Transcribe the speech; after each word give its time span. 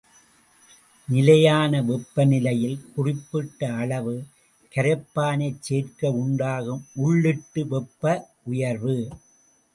நிலையான 1.09 1.81
வெப்பநிலையில் 1.81 2.79
குறிப்பிட்ட 2.93 3.69
அளவு 3.73 4.15
கரைப்பானைச் 4.71 5.61
சேர்க்க 5.61 6.11
உண்டாகும் 6.23 6.83
உள்ளிட்டு 7.03 7.63
வெப்ப 7.67 8.03
உயர்வு. 8.43 8.97